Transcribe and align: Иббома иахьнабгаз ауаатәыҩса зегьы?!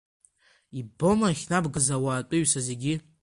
Иббома 0.79 1.27
иахьнабгаз 1.29 1.87
ауаатәыҩса 1.95 2.59
зегьы?! 2.67 2.95